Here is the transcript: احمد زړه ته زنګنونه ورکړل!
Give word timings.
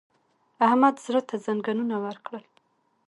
احمد 0.67 0.95
زړه 1.05 1.21
ته 1.29 1.35
زنګنونه 1.45 1.95
ورکړل! 2.05 2.45